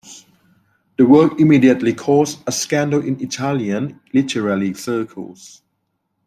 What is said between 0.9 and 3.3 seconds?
The work immediately caused a scandal in